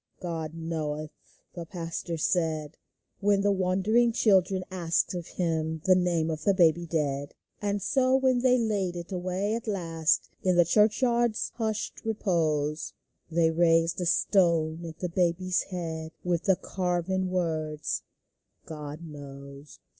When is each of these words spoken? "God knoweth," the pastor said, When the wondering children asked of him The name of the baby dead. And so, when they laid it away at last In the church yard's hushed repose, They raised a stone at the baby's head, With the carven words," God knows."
"God 0.19 0.55
knoweth," 0.55 1.11
the 1.53 1.63
pastor 1.67 2.17
said, 2.17 2.75
When 3.19 3.41
the 3.41 3.51
wondering 3.51 4.13
children 4.13 4.63
asked 4.71 5.13
of 5.13 5.27
him 5.27 5.83
The 5.85 5.93
name 5.93 6.31
of 6.31 6.43
the 6.43 6.55
baby 6.55 6.87
dead. 6.87 7.35
And 7.61 7.83
so, 7.83 8.15
when 8.15 8.39
they 8.39 8.57
laid 8.57 8.95
it 8.95 9.11
away 9.11 9.53
at 9.53 9.67
last 9.67 10.31
In 10.41 10.55
the 10.55 10.65
church 10.65 11.03
yard's 11.03 11.51
hushed 11.57 12.03
repose, 12.03 12.93
They 13.29 13.51
raised 13.51 14.01
a 14.01 14.07
stone 14.07 14.87
at 14.87 14.97
the 15.01 15.09
baby's 15.09 15.61
head, 15.69 16.13
With 16.23 16.45
the 16.45 16.55
carven 16.55 17.29
words," 17.29 18.01
God 18.65 19.03
knows." 19.03 19.77